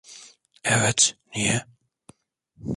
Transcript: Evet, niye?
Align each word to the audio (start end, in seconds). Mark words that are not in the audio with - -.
Evet, 0.63 1.17
niye? 1.35 1.65